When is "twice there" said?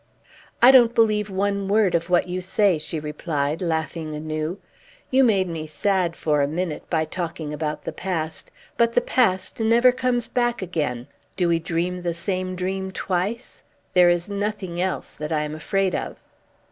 12.89-14.09